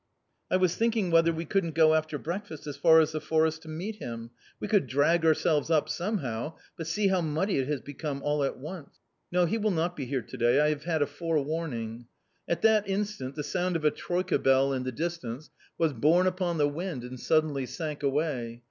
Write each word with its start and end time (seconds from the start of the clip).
"I 0.53 0.57
was 0.57 0.75
thinking 0.75 1.11
whether 1.11 1.31
we 1.31 1.45
couldn't 1.45 1.75
go 1.75 1.93
after 1.93 2.17
breakfast 2.17 2.65
as 2.65 2.75
far 2.75 3.01
as 3.01 3.11
the 3.11 3.21
forest 3.21 3.61
to 3.61 3.67
meet 3.67 3.97
him; 3.97 4.31
we 4.59 4.67
could 4.67 4.87
drag 4.87 5.23
ourselves 5.23 5.69
up 5.69 5.87
somehow, 5.87 6.55
but 6.75 6.87
see 6.87 7.09
how 7.09 7.21
muddy 7.21 7.59
it 7.59 7.67
has 7.67 7.81
become 7.81 8.23
all 8.23 8.43
at 8.43 8.57
once!"" 8.57 8.97
No, 9.31 9.45
he 9.45 9.59
will 9.59 9.69
not 9.69 9.95
be 9.95 10.05
here 10.05 10.23
to 10.23 10.37
day; 10.37 10.59
I 10.59 10.69
have 10.69 10.85
had 10.85 11.03
a 11.03 11.05
fore 11.05 11.43
warning!" 11.43 12.07
At 12.49 12.63
that 12.63 12.89
instant 12.89 13.35
the 13.35 13.43
sound 13.43 13.75
of 13.75 13.85
a 13.85 13.91
troika 13.91 14.39
bell 14.39 14.73
in 14.73 14.85
the 14.85 14.91
distance 14.91 15.51
A 15.75 15.77
COMMON 15.83 16.01
STORY 16.01 16.01
241 16.01 16.01
was 16.01 16.01
borne 16.01 16.27
upon 16.33 16.57
the 16.57 16.75
wind 16.75 17.03
and 17.03 17.19
suddenly 17.19 17.67
sank 17.67 18.01
away. 18.01 18.59